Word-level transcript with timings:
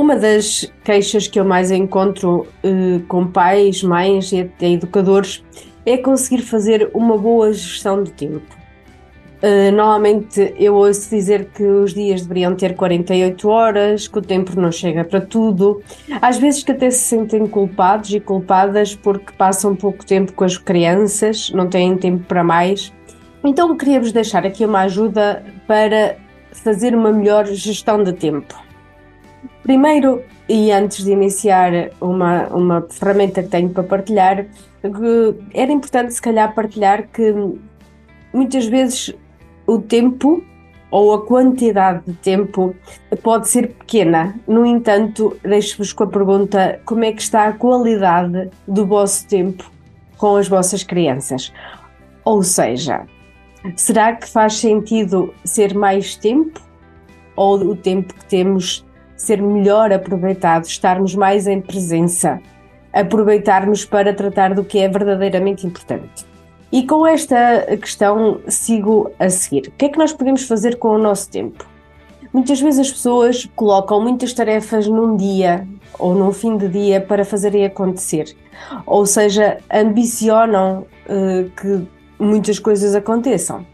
Uma 0.00 0.16
das 0.16 0.64
queixas 0.82 1.26
que 1.26 1.38
eu 1.38 1.44
mais 1.44 1.70
encontro 1.70 2.46
eh, 2.64 3.02
com 3.06 3.26
pais, 3.26 3.82
mães 3.82 4.32
e 4.32 4.40
até 4.40 4.70
educadores 4.70 5.44
é 5.84 5.98
conseguir 5.98 6.40
fazer 6.40 6.90
uma 6.94 7.18
boa 7.18 7.52
gestão 7.52 8.02
do 8.02 8.10
tempo. 8.10 8.56
Uh, 9.42 9.70
normalmente 9.70 10.54
eu 10.58 10.74
ouço 10.74 11.10
dizer 11.10 11.50
que 11.54 11.62
os 11.62 11.92
dias 11.92 12.22
deveriam 12.22 12.54
ter 12.56 12.74
48 12.76 13.46
horas, 13.46 14.08
que 14.08 14.18
o 14.18 14.22
tempo 14.22 14.58
não 14.58 14.72
chega 14.72 15.04
para 15.04 15.20
tudo. 15.20 15.82
Às 16.22 16.38
vezes 16.38 16.62
que 16.62 16.72
até 16.72 16.90
se 16.90 17.00
sentem 17.00 17.46
culpados 17.46 18.10
e 18.10 18.20
culpadas 18.20 18.94
porque 18.96 19.34
passam 19.36 19.76
pouco 19.76 20.06
tempo 20.06 20.32
com 20.32 20.44
as 20.44 20.56
crianças, 20.56 21.50
não 21.50 21.68
têm 21.68 21.98
tempo 21.98 22.24
para 22.24 22.42
mais. 22.42 22.90
Então 23.44 23.76
queria-vos 23.76 24.12
deixar 24.12 24.46
aqui 24.46 24.64
uma 24.64 24.80
ajuda 24.80 25.44
para 25.66 26.16
fazer 26.52 26.94
uma 26.94 27.12
melhor 27.12 27.44
gestão 27.44 28.02
de 28.02 28.14
tempo. 28.14 28.69
Primeiro, 29.62 30.22
e 30.48 30.72
antes 30.72 31.04
de 31.04 31.12
iniciar 31.12 31.72
uma, 32.00 32.48
uma 32.48 32.86
ferramenta 32.90 33.42
que 33.42 33.48
tenho 33.48 33.70
para 33.70 33.82
partilhar, 33.82 34.46
era 35.54 35.72
importante 35.72 36.12
se 36.12 36.20
calhar 36.20 36.54
partilhar 36.54 37.08
que 37.08 37.32
muitas 38.32 38.66
vezes 38.66 39.14
o 39.66 39.78
tempo 39.78 40.42
ou 40.90 41.14
a 41.14 41.24
quantidade 41.24 42.02
de 42.06 42.14
tempo 42.14 42.74
pode 43.22 43.48
ser 43.48 43.68
pequena. 43.68 44.34
No 44.46 44.66
entanto, 44.66 45.36
deixo-vos 45.42 45.92
com 45.92 46.04
a 46.04 46.08
pergunta: 46.08 46.80
como 46.84 47.04
é 47.04 47.12
que 47.12 47.22
está 47.22 47.46
a 47.46 47.52
qualidade 47.52 48.50
do 48.66 48.86
vosso 48.86 49.26
tempo 49.28 49.70
com 50.18 50.36
as 50.36 50.48
vossas 50.48 50.82
crianças? 50.82 51.52
Ou 52.24 52.42
seja, 52.42 53.06
será 53.76 54.14
que 54.16 54.28
faz 54.28 54.54
sentido 54.54 55.32
ser 55.44 55.74
mais 55.74 56.16
tempo 56.16 56.60
ou 57.36 57.58
o 57.58 57.76
tempo 57.76 58.12
que 58.12 58.24
temos 58.26 58.84
ser 59.20 59.42
melhor 59.42 59.92
aproveitado, 59.92 60.64
estarmos 60.64 61.14
mais 61.14 61.46
em 61.46 61.60
presença, 61.60 62.40
aproveitarmos 62.90 63.84
para 63.84 64.14
tratar 64.14 64.54
do 64.54 64.64
que 64.64 64.78
é 64.78 64.88
verdadeiramente 64.88 65.66
importante? 65.66 66.26
E 66.72 66.86
com 66.86 67.06
esta 67.06 67.66
questão 67.76 68.40
sigo 68.48 69.10
a 69.18 69.28
seguir. 69.28 69.68
O 69.68 69.72
que 69.72 69.84
é 69.84 69.88
que 69.90 69.98
nós 69.98 70.12
podemos 70.12 70.44
fazer 70.44 70.78
com 70.78 70.88
o 70.88 70.98
nosso 70.98 71.28
tempo? 71.28 71.66
Muitas 72.32 72.60
vezes 72.60 72.80
as 72.80 72.92
pessoas 72.92 73.46
colocam 73.54 74.00
muitas 74.00 74.32
tarefas 74.32 74.86
num 74.86 75.16
dia 75.16 75.66
ou 75.98 76.14
num 76.14 76.32
fim 76.32 76.56
de 76.56 76.68
dia 76.68 77.00
para 77.00 77.24
fazerem 77.24 77.66
acontecer. 77.66 78.34
Ou 78.86 79.04
seja, 79.04 79.58
ambicionam 79.70 80.86
uh, 81.06 81.50
que 81.50 81.86
muitas 82.18 82.58
coisas 82.58 82.94
aconteçam. 82.94 83.66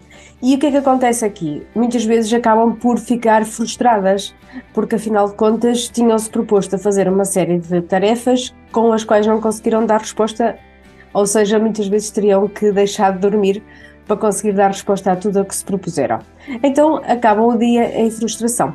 E 0.42 0.54
o 0.54 0.58
que 0.58 0.66
é 0.66 0.70
que 0.70 0.76
acontece 0.76 1.24
aqui? 1.24 1.66
Muitas 1.74 2.04
vezes 2.04 2.32
acabam 2.32 2.74
por 2.74 2.98
ficar 2.98 3.44
frustradas, 3.44 4.34
porque 4.74 4.96
afinal 4.96 5.28
de 5.28 5.34
contas 5.34 5.88
tinham-se 5.88 6.28
proposto 6.28 6.76
a 6.76 6.78
fazer 6.78 7.08
uma 7.08 7.24
série 7.24 7.58
de 7.58 7.80
tarefas 7.80 8.54
com 8.70 8.92
as 8.92 9.02
quais 9.02 9.26
não 9.26 9.40
conseguiram 9.40 9.86
dar 9.86 10.00
resposta 10.00 10.58
ou 11.16 11.24
seja, 11.24 11.58
muitas 11.58 11.88
vezes 11.88 12.10
teriam 12.10 12.46
que 12.46 12.70
deixar 12.70 13.14
de 13.14 13.20
dormir 13.20 13.62
para 14.06 14.18
conseguir 14.18 14.52
dar 14.52 14.66
resposta 14.66 15.12
a 15.12 15.16
tudo 15.16 15.40
o 15.40 15.46
que 15.46 15.56
se 15.56 15.64
propuseram. 15.64 16.18
Então 16.62 16.96
acabam 16.96 17.46
o 17.46 17.56
dia 17.56 17.98
em 17.98 18.10
frustração. 18.10 18.74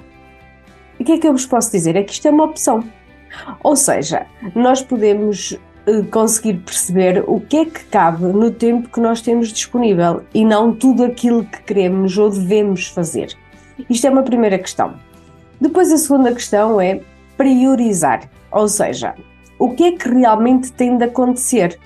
O 0.99 1.03
que 1.03 1.11
é 1.11 1.17
que 1.19 1.28
eu 1.28 1.33
vos 1.33 1.45
posso 1.45 1.72
dizer? 1.72 1.95
É 1.95 2.01
que 2.01 2.13
isto 2.13 2.28
é 2.28 2.31
uma 2.31 2.45
opção. 2.45 2.83
Ou 3.63 3.75
seja, 3.75 4.25
nós 4.55 4.81
podemos 4.81 5.55
conseguir 6.11 6.55
perceber 6.59 7.23
o 7.27 7.39
que 7.39 7.57
é 7.57 7.65
que 7.65 7.83
cabe 7.85 8.23
no 8.23 8.51
tempo 8.51 8.89
que 8.89 8.99
nós 8.99 9.21
temos 9.21 9.49
disponível 9.49 10.21
e 10.33 10.45
não 10.45 10.73
tudo 10.73 11.03
aquilo 11.03 11.43
que 11.43 11.63
queremos 11.63 12.17
ou 12.17 12.29
devemos 12.29 12.87
fazer. 12.87 13.35
Isto 13.89 14.07
é 14.07 14.09
uma 14.09 14.23
primeira 14.23 14.59
questão. 14.59 14.93
Depois, 15.59 15.91
a 15.91 15.97
segunda 15.97 16.33
questão 16.33 16.79
é 16.79 17.01
priorizar, 17.37 18.29
ou 18.51 18.67
seja, 18.67 19.15
o 19.57 19.73
que 19.73 19.83
é 19.83 19.91
que 19.93 20.09
realmente 20.09 20.71
tem 20.71 20.97
de 20.97 21.05
acontecer 21.05 21.77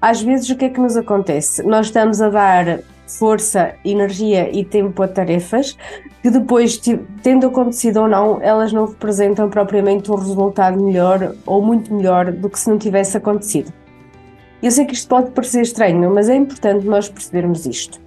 às 0.00 0.22
vezes 0.22 0.48
o 0.50 0.56
que 0.56 0.66
é 0.66 0.68
que 0.68 0.80
nos 0.80 0.96
acontece? 0.96 1.62
Nós 1.64 1.86
estamos 1.86 2.22
a 2.22 2.30
dar 2.30 2.80
força, 3.10 3.74
energia 3.84 4.50
e 4.56 4.64
tempo 4.64 5.02
a 5.02 5.08
tarefas 5.08 5.76
que 6.22 6.30
depois, 6.30 6.80
tendo 7.22 7.46
acontecido 7.46 8.00
ou 8.00 8.08
não, 8.08 8.42
elas 8.42 8.72
não 8.72 8.86
representam 8.86 9.48
propriamente 9.48 10.10
um 10.10 10.16
resultado 10.16 10.82
melhor 10.82 11.34
ou 11.46 11.62
muito 11.62 11.94
melhor 11.94 12.32
do 12.32 12.50
que 12.50 12.58
se 12.58 12.68
não 12.68 12.78
tivesse 12.78 13.16
acontecido. 13.16 13.72
Eu 14.62 14.70
sei 14.70 14.84
que 14.84 14.94
isto 14.94 15.08
pode 15.08 15.30
parecer 15.30 15.62
estranho, 15.62 16.12
mas 16.12 16.28
é 16.28 16.34
importante 16.34 16.84
nós 16.84 17.08
percebermos 17.08 17.64
isto. 17.64 18.00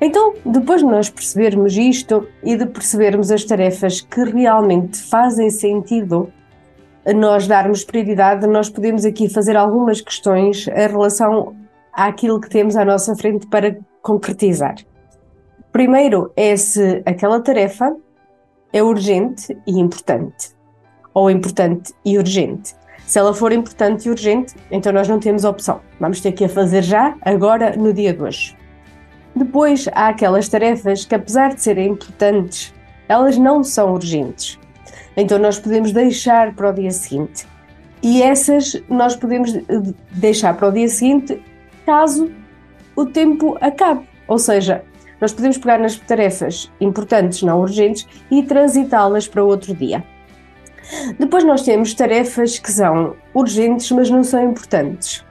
Então, 0.00 0.34
depois 0.44 0.80
de 0.80 0.86
nós 0.86 1.10
percebermos 1.10 1.76
isto 1.76 2.26
e 2.44 2.56
de 2.56 2.66
percebermos 2.66 3.30
as 3.30 3.44
tarefas 3.44 4.00
que 4.00 4.22
realmente 4.22 4.98
fazem 4.98 5.50
sentido 5.50 6.30
nós 7.14 7.46
darmos 7.46 7.84
prioridade, 7.84 8.46
nós 8.46 8.68
podemos 8.68 9.04
aqui 9.04 9.28
fazer 9.28 9.56
algumas 9.56 10.00
questões 10.00 10.68
em 10.68 10.88
relação 10.88 11.56
àquilo 11.92 12.40
que 12.40 12.50
temos 12.50 12.76
à 12.76 12.84
nossa 12.84 13.16
frente 13.16 13.46
para 13.46 13.78
concretizar. 14.08 14.76
Primeiro 15.70 16.32
é 16.34 16.56
se 16.56 17.02
aquela 17.04 17.40
tarefa 17.40 17.94
é 18.72 18.82
urgente 18.82 19.54
e 19.66 19.78
importante, 19.78 20.56
ou 21.12 21.30
importante 21.30 21.92
e 22.02 22.16
urgente. 22.16 22.74
Se 23.06 23.18
ela 23.18 23.34
for 23.34 23.52
importante 23.52 24.06
e 24.06 24.10
urgente, 24.10 24.54
então 24.70 24.92
nós 24.92 25.06
não 25.06 25.20
temos 25.20 25.44
opção. 25.44 25.80
Vamos 26.00 26.22
ter 26.22 26.32
que 26.32 26.46
a 26.46 26.48
fazer 26.48 26.82
já, 26.82 27.16
agora, 27.20 27.76
no 27.76 27.92
dia 27.92 28.14
de 28.14 28.22
hoje. 28.22 28.56
Depois 29.36 29.86
há 29.92 30.08
aquelas 30.08 30.48
tarefas 30.48 31.04
que, 31.04 31.14
apesar 31.14 31.54
de 31.54 31.60
serem 31.60 31.90
importantes, 31.90 32.74
elas 33.08 33.36
não 33.36 33.62
são 33.62 33.92
urgentes. 33.92 34.58
Então 35.16 35.38
nós 35.38 35.58
podemos 35.58 35.92
deixar 35.92 36.54
para 36.54 36.70
o 36.70 36.72
dia 36.72 36.90
seguinte. 36.90 37.46
E 38.02 38.22
essas 38.22 38.82
nós 38.88 39.14
podemos 39.16 39.54
eh, 39.54 39.62
deixar 40.12 40.56
para 40.56 40.68
o 40.68 40.72
dia 40.72 40.88
seguinte 40.88 41.42
caso 41.84 42.30
o 42.98 43.06
tempo 43.06 43.56
acabe. 43.60 44.08
Ou 44.26 44.38
seja, 44.38 44.82
nós 45.20 45.32
podemos 45.32 45.56
pegar 45.56 45.78
nas 45.78 45.96
tarefas 45.96 46.70
importantes, 46.80 47.42
não 47.42 47.60
urgentes, 47.60 48.06
e 48.30 48.42
transitá-las 48.42 49.28
para 49.28 49.44
outro 49.44 49.74
dia. 49.74 50.04
Depois 51.18 51.44
nós 51.44 51.62
temos 51.62 51.94
tarefas 51.94 52.58
que 52.58 52.72
são 52.72 53.14
urgentes, 53.32 53.90
mas 53.92 54.10
não 54.10 54.24
são 54.24 54.42
importantes. 54.42 55.24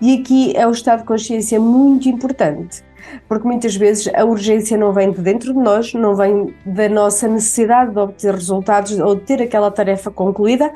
E 0.00 0.18
aqui 0.18 0.56
é 0.56 0.66
o 0.66 0.70
estado 0.70 1.00
de 1.00 1.06
consciência 1.06 1.58
muito 1.58 2.08
importante 2.08 2.84
porque 3.26 3.48
muitas 3.48 3.74
vezes 3.74 4.12
a 4.14 4.24
urgência 4.24 4.76
não 4.76 4.92
vem 4.92 5.10
de 5.10 5.20
dentro 5.20 5.54
de 5.54 5.58
nós, 5.58 5.94
não 5.94 6.14
vem 6.14 6.54
da 6.66 6.88
nossa 6.88 7.26
necessidade 7.26 7.92
de 7.92 7.98
obter 7.98 8.34
resultados 8.34 8.98
ou 9.00 9.16
de 9.16 9.22
ter 9.22 9.42
aquela 9.42 9.70
tarefa 9.70 10.10
concluída, 10.10 10.70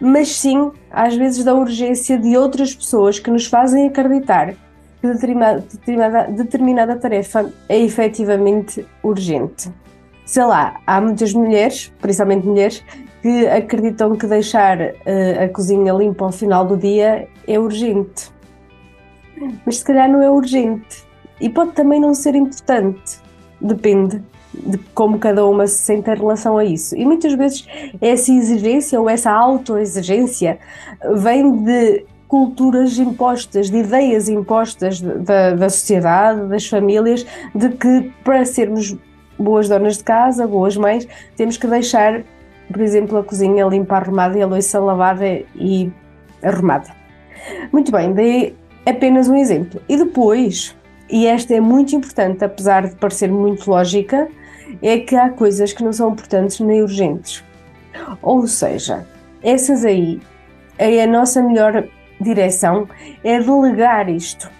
mas 0.00 0.28
sim, 0.28 0.70
às 0.90 1.16
vezes, 1.16 1.44
da 1.44 1.54
urgência 1.54 2.16
de 2.16 2.36
outras 2.36 2.74
pessoas 2.74 3.18
que 3.18 3.30
nos 3.30 3.46
fazem 3.46 3.88
acreditar 3.88 4.54
que 5.06 5.14
determinada, 5.14 5.60
determinada, 5.60 6.32
determinada 6.32 6.96
tarefa 6.96 7.52
é 7.68 7.78
efetivamente 7.78 8.86
urgente. 9.02 9.70
Sei 10.24 10.44
lá, 10.44 10.80
há 10.86 11.00
muitas 11.00 11.32
mulheres, 11.32 11.92
principalmente 12.00 12.46
mulheres, 12.46 12.84
que 13.22 13.46
acreditam 13.46 14.16
que 14.16 14.26
deixar 14.26 14.80
uh, 14.80 15.44
a 15.44 15.48
cozinha 15.48 15.92
limpa 15.92 16.24
ao 16.24 16.32
final 16.32 16.64
do 16.64 16.76
dia 16.76 17.28
é 17.46 17.58
urgente. 17.58 18.30
Mas 19.64 19.78
se 19.78 19.84
calhar 19.84 20.10
não 20.10 20.22
é 20.22 20.30
urgente 20.30 21.04
e 21.40 21.48
pode 21.48 21.72
também 21.72 22.00
não 22.00 22.14
ser 22.14 22.34
importante, 22.34 23.20
depende 23.60 24.22
de 24.54 24.78
como 24.94 25.18
cada 25.18 25.44
uma 25.46 25.66
se 25.66 25.78
sente 25.78 26.10
em 26.10 26.14
relação 26.14 26.56
a 26.56 26.64
isso. 26.64 26.96
E 26.96 27.04
muitas 27.04 27.34
vezes 27.34 27.66
essa 28.00 28.32
exigência 28.32 29.00
ou 29.00 29.08
essa 29.08 29.30
autoexigência 29.30 30.58
vem 31.14 31.62
de 31.62 32.04
culturas 32.28 32.98
impostas, 32.98 33.70
de 33.70 33.78
ideias 33.78 34.28
impostas 34.28 35.00
da, 35.00 35.52
da 35.54 35.68
sociedade, 35.68 36.48
das 36.48 36.66
famílias, 36.66 37.26
de 37.54 37.70
que 37.70 38.12
para 38.24 38.44
sermos 38.44 38.96
boas 39.38 39.68
donas 39.68 39.98
de 39.98 40.04
casa, 40.04 40.46
boas 40.46 40.76
mães, 40.76 41.06
temos 41.36 41.56
que 41.56 41.66
deixar, 41.66 42.22
por 42.72 42.80
exemplo, 42.80 43.18
a 43.18 43.24
cozinha 43.24 43.64
limpa, 43.66 43.96
arrumada 43.96 44.38
e 44.38 44.42
a 44.42 44.46
louça 44.46 44.78
lavada 44.78 45.26
e 45.54 45.92
arrumada. 46.42 46.90
Muito 47.72 47.92
bem, 47.92 48.12
dei 48.12 48.56
apenas 48.84 49.28
um 49.28 49.36
exemplo. 49.36 49.80
E 49.88 49.96
depois 49.96 50.74
e 51.08 51.26
esta 51.26 51.54
é 51.54 51.60
muito 51.60 51.94
importante, 51.94 52.44
apesar 52.44 52.88
de 52.88 52.96
parecer 52.96 53.30
muito 53.30 53.70
lógica, 53.70 54.28
é 54.82 54.98
que 54.98 55.14
há 55.14 55.30
coisas 55.30 55.72
que 55.72 55.82
não 55.84 55.92
são 55.92 56.10
importantes 56.10 56.58
nem 56.58 56.82
urgentes. 56.82 57.44
Ou 58.20 58.46
seja, 58.46 59.06
essas 59.42 59.84
aí, 59.84 60.20
é 60.76 61.02
a 61.04 61.06
nossa 61.06 61.40
melhor 61.40 61.86
direção 62.20 62.88
é 63.22 63.38
delegar 63.38 64.08
isto. 64.08 64.50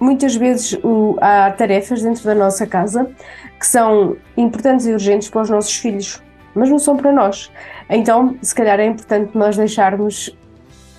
muitas 0.00 0.34
vezes 0.34 0.78
o, 0.82 1.16
há 1.20 1.50
tarefas 1.50 2.02
dentro 2.02 2.24
da 2.24 2.34
nossa 2.34 2.66
casa 2.66 3.10
que 3.58 3.66
são 3.66 4.16
importantes 4.36 4.86
e 4.86 4.92
urgentes 4.92 5.28
para 5.28 5.42
os 5.42 5.50
nossos 5.50 5.76
filhos, 5.76 6.22
mas 6.54 6.70
não 6.70 6.78
são 6.78 6.96
para 6.96 7.12
nós. 7.12 7.52
Então, 7.88 8.36
se 8.40 8.54
calhar 8.54 8.80
é 8.80 8.86
importante 8.86 9.36
nós 9.36 9.56
deixarmos 9.56 10.34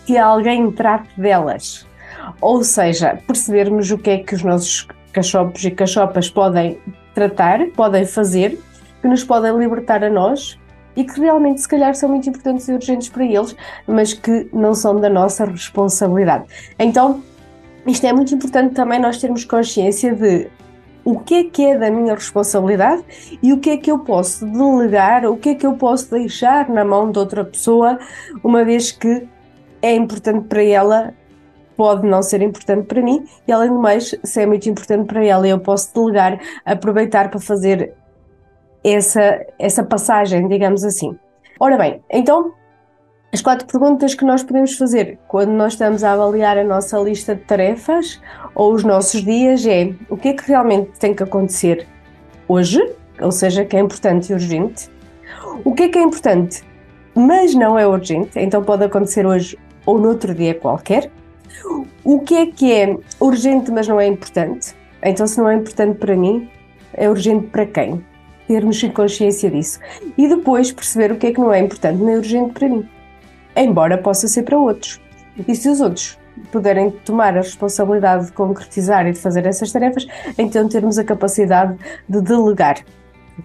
que 0.05 0.17
alguém 0.17 0.71
trate 0.71 1.09
delas. 1.19 1.87
Ou 2.39 2.63
seja, 2.63 3.19
percebermos 3.25 3.89
o 3.91 3.97
que 3.97 4.11
é 4.11 4.17
que 4.19 4.35
os 4.35 4.43
nossos 4.43 4.87
cachopos 5.11 5.63
e 5.65 5.71
cachopas 5.71 6.29
podem 6.29 6.77
tratar, 7.15 7.65
podem 7.75 8.05
fazer, 8.05 8.59
que 9.01 9.07
nos 9.07 9.23
podem 9.23 9.57
libertar 9.57 10.03
a 10.03 10.09
nós 10.09 10.59
e 10.95 11.03
que 11.03 11.19
realmente, 11.19 11.61
se 11.61 11.67
calhar, 11.67 11.93
são 11.95 12.09
muito 12.09 12.29
importantes 12.29 12.67
e 12.67 12.73
urgentes 12.73 13.09
para 13.09 13.25
eles, 13.25 13.55
mas 13.87 14.13
que 14.13 14.49
não 14.53 14.73
são 14.73 14.99
da 14.99 15.09
nossa 15.09 15.45
responsabilidade. 15.45 16.45
Então, 16.77 17.23
isto 17.85 18.05
é 18.05 18.13
muito 18.13 18.33
importante 18.35 18.73
também 18.73 18.99
nós 18.99 19.19
termos 19.19 19.43
consciência 19.45 20.13
de 20.13 20.47
o 21.03 21.19
que 21.19 21.35
é 21.35 21.43
que 21.45 21.65
é 21.65 21.77
da 21.77 21.89
minha 21.89 22.13
responsabilidade 22.13 23.03
e 23.41 23.51
o 23.53 23.57
que 23.57 23.71
é 23.71 23.77
que 23.77 23.91
eu 23.91 23.99
posso 23.99 24.45
delegar, 24.45 25.25
o 25.25 25.35
que 25.35 25.49
é 25.49 25.55
que 25.55 25.65
eu 25.65 25.73
posso 25.73 26.11
deixar 26.11 26.69
na 26.69 26.85
mão 26.85 27.11
de 27.11 27.17
outra 27.17 27.43
pessoa, 27.43 27.97
uma 28.43 28.63
vez 28.63 28.91
que 28.91 29.27
é 29.81 29.95
importante 29.95 30.47
para 30.47 30.63
ela, 30.63 31.13
pode 31.75 32.05
não 32.05 32.21
ser 32.21 32.43
importante 32.43 32.85
para 32.85 33.01
mim, 33.01 33.25
e 33.47 33.51
além 33.51 33.69
do 33.69 33.79
mais, 33.79 34.13
se 34.23 34.41
é 34.41 34.45
muito 34.45 34.69
importante 34.69 35.07
para 35.07 35.25
ela, 35.25 35.47
eu 35.47 35.59
posso 35.59 35.91
delegar, 35.93 36.39
aproveitar 36.63 37.31
para 37.31 37.39
fazer 37.39 37.95
essa, 38.83 39.45
essa 39.59 39.83
passagem, 39.83 40.47
digamos 40.47 40.83
assim. 40.83 41.17
Ora 41.59 41.77
bem, 41.77 42.01
então 42.09 42.53
as 43.33 43.41
quatro 43.41 43.65
perguntas 43.65 44.13
que 44.13 44.25
nós 44.25 44.43
podemos 44.43 44.75
fazer 44.75 45.17
quando 45.27 45.51
nós 45.51 45.73
estamos 45.73 46.03
a 46.03 46.11
avaliar 46.11 46.57
a 46.57 46.63
nossa 46.63 46.97
lista 46.99 47.33
de 47.33 47.41
tarefas 47.41 48.19
ou 48.53 48.73
os 48.73 48.83
nossos 48.83 49.23
dias 49.23 49.65
é 49.65 49.93
o 50.09 50.17
que 50.17 50.29
é 50.29 50.33
que 50.33 50.45
realmente 50.47 50.91
tem 50.99 51.13
que 51.13 51.23
acontecer 51.23 51.87
hoje, 52.47 52.81
ou 53.21 53.31
seja, 53.31 53.63
que 53.63 53.77
é 53.77 53.79
importante 53.79 54.31
e 54.31 54.33
urgente, 54.33 54.89
o 55.63 55.73
que 55.73 55.83
é 55.83 55.89
que 55.89 55.97
é 55.97 56.01
importante, 56.01 56.61
mas 57.15 57.55
não 57.55 57.79
é 57.79 57.87
urgente, 57.87 58.37
então 58.37 58.61
pode 58.63 58.83
acontecer 58.83 59.25
hoje 59.25 59.57
ou 59.85 59.97
noutro 59.97 60.35
dia 60.35 60.53
qualquer, 60.53 61.09
o 62.03 62.19
que 62.19 62.35
é 62.35 62.45
que 62.47 62.73
é 62.73 62.97
urgente, 63.19 63.71
mas 63.71 63.87
não 63.87 63.99
é 63.99 64.07
importante, 64.07 64.75
então 65.01 65.25
se 65.25 65.37
não 65.37 65.49
é 65.49 65.55
importante 65.55 65.97
para 65.97 66.17
mim, 66.17 66.49
é 66.93 67.09
urgente 67.09 67.47
para 67.47 67.65
quem? 67.65 68.03
Termos 68.47 68.81
consciência 68.93 69.49
disso. 69.49 69.79
E 70.17 70.27
depois 70.27 70.71
perceber 70.71 71.11
o 71.11 71.17
que 71.17 71.27
é 71.27 71.33
que 71.33 71.39
não 71.39 71.53
é 71.53 71.59
importante 71.59 72.01
nem 72.01 72.17
urgente 72.17 72.53
para 72.53 72.67
mim 72.67 72.87
embora 73.55 73.97
possa 73.97 74.27
ser 74.27 74.43
para 74.43 74.57
outros. 74.57 74.99
E 75.47 75.55
se 75.55 75.69
os 75.69 75.81
outros 75.81 76.17
puderem 76.51 76.89
tomar 76.89 77.37
a 77.37 77.41
responsabilidade 77.41 78.27
de 78.27 78.31
concretizar 78.31 79.07
e 79.07 79.11
de 79.11 79.19
fazer 79.19 79.45
essas 79.45 79.71
tarefas, 79.71 80.07
então 80.37 80.67
termos 80.67 80.97
a 80.97 81.03
capacidade 81.03 81.77
de 82.07 82.21
delegar. 82.21 82.83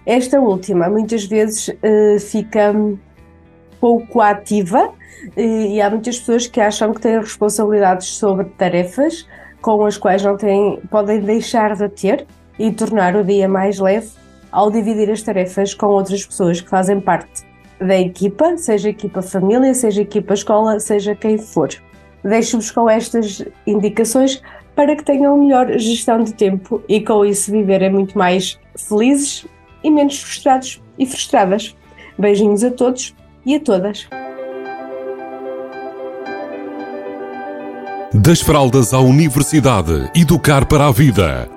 Esta 0.05 0.39
última 0.39 0.89
muitas 0.89 1.25
vezes 1.25 1.67
uh, 1.69 2.19
fica 2.19 2.73
pouco 3.79 4.21
ativa 4.21 4.87
uh, 4.87 5.39
e 5.39 5.81
há 5.81 5.89
muitas 5.89 6.19
pessoas 6.19 6.47
que 6.47 6.59
acham 6.59 6.93
que 6.93 7.01
têm 7.01 7.19
responsabilidades 7.19 8.07
sobre 8.07 8.45
tarefas 8.45 9.27
com 9.61 9.85
as 9.85 9.97
quais 9.97 10.23
não 10.23 10.37
têm, 10.37 10.79
podem 10.89 11.19
deixar 11.19 11.75
de 11.75 11.89
ter 11.89 12.25
e 12.59 12.71
tornar 12.71 13.15
o 13.15 13.23
dia 13.23 13.47
mais 13.47 13.79
leve 13.79 14.09
ao 14.57 14.71
dividir 14.71 15.11
as 15.11 15.21
tarefas 15.21 15.75
com 15.75 15.85
outras 15.85 16.25
pessoas 16.25 16.59
que 16.59 16.67
fazem 16.67 16.99
parte 16.99 17.45
da 17.79 17.95
equipa, 17.95 18.57
seja 18.57 18.89
equipa 18.89 19.21
família, 19.21 19.71
seja 19.75 20.01
equipa 20.01 20.33
escola, 20.33 20.79
seja 20.79 21.13
quem 21.13 21.37
for. 21.37 21.69
Deixo-vos 22.23 22.71
com 22.71 22.89
estas 22.89 23.45
indicações 23.67 24.41
para 24.75 24.95
que 24.95 25.03
tenham 25.03 25.37
melhor 25.37 25.77
gestão 25.77 26.23
de 26.23 26.33
tempo 26.33 26.81
e 26.89 26.99
com 26.99 27.23
isso 27.23 27.51
viverem 27.51 27.91
muito 27.91 28.17
mais 28.17 28.59
felizes 28.75 29.45
e 29.83 29.91
menos 29.91 30.19
frustrados 30.19 30.81
e 30.97 31.05
frustradas. 31.05 31.75
Beijinhos 32.17 32.63
a 32.63 32.71
todos 32.71 33.15
e 33.45 33.53
a 33.53 33.59
todas. 33.59 34.07
Das 38.11 38.41
fraldas 38.41 38.91
à 38.91 38.99
universidade, 38.99 40.09
educar 40.15 40.65
para 40.65 40.87
a 40.87 40.91
vida. 40.91 41.56